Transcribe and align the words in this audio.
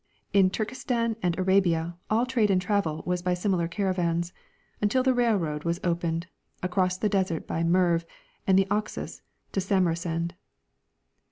In 0.33 0.49
Turkistan 0.49 1.15
and 1.21 1.37
Arabia 1.37 1.95
all 2.09 2.25
trade 2.25 2.49
and 2.49 2.59
travel 2.59 3.03
Avas 3.03 3.23
by 3.23 3.35
similar 3.35 3.67
caravans 3.67 4.33
until 4.81 5.03
the 5.03 5.13
railroad 5.13 5.63
was 5.63 5.79
opened 5.83 6.25
across 6.63 6.97
the 6.97 7.07
desert 7.07 7.45
by 7.45 7.63
Merv 7.63 8.03
and 8.47 8.57
the 8.57 8.65
Oxus 8.71 9.21
to 9.51 9.61
Samarcand. 9.61 10.33